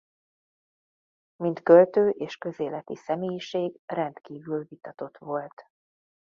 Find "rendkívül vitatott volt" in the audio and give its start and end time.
3.85-5.65